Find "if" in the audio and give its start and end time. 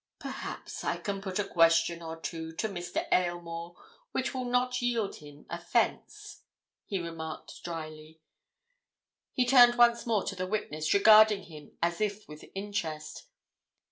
12.01-12.27